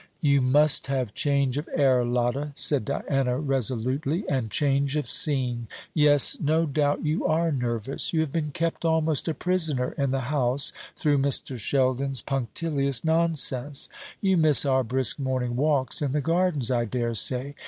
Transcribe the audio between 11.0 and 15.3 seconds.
Mr. Sheldon's punctilious nonsense. You miss our brisk